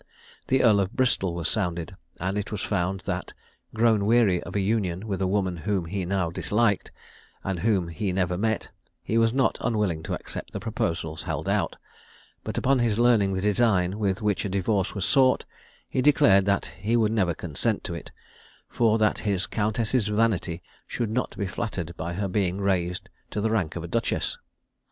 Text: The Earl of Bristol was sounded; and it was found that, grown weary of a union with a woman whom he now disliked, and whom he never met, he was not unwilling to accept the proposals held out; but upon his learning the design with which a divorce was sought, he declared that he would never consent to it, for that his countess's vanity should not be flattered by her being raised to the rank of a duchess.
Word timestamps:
The 0.47 0.63
Earl 0.63 0.79
of 0.79 0.93
Bristol 0.93 1.35
was 1.35 1.47
sounded; 1.47 1.95
and 2.19 2.35
it 2.35 2.51
was 2.51 2.63
found 2.63 3.01
that, 3.01 3.33
grown 3.75 4.07
weary 4.07 4.41
of 4.41 4.55
a 4.55 4.59
union 4.59 5.05
with 5.05 5.21
a 5.21 5.27
woman 5.27 5.57
whom 5.57 5.85
he 5.85 6.05
now 6.05 6.31
disliked, 6.31 6.91
and 7.43 7.59
whom 7.59 7.89
he 7.89 8.11
never 8.11 8.35
met, 8.35 8.69
he 9.03 9.19
was 9.19 9.31
not 9.31 9.59
unwilling 9.61 10.01
to 10.01 10.15
accept 10.15 10.53
the 10.53 10.59
proposals 10.59 11.21
held 11.21 11.47
out; 11.47 11.75
but 12.43 12.57
upon 12.57 12.79
his 12.79 12.97
learning 12.97 13.33
the 13.33 13.41
design 13.41 13.99
with 13.99 14.23
which 14.23 14.43
a 14.43 14.49
divorce 14.49 14.95
was 14.95 15.05
sought, 15.05 15.45
he 15.87 16.01
declared 16.01 16.45
that 16.47 16.71
he 16.79 16.97
would 16.97 17.11
never 17.11 17.35
consent 17.35 17.83
to 17.83 17.93
it, 17.93 18.11
for 18.67 18.97
that 18.97 19.19
his 19.19 19.45
countess's 19.45 20.07
vanity 20.07 20.63
should 20.87 21.11
not 21.11 21.37
be 21.37 21.45
flattered 21.45 21.95
by 21.95 22.13
her 22.13 22.27
being 22.27 22.57
raised 22.59 23.07
to 23.29 23.39
the 23.39 23.51
rank 23.51 23.75
of 23.75 23.83
a 23.83 23.87
duchess. 23.87 24.39